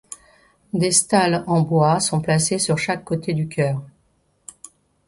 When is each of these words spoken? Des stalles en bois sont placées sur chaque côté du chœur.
Des 0.73 0.91
stalles 0.91 1.43
en 1.45 1.59
bois 1.61 1.99
sont 1.99 2.21
placées 2.21 2.57
sur 2.57 2.79
chaque 2.79 3.03
côté 3.03 3.35
du 3.35 3.47
chœur. 3.47 3.83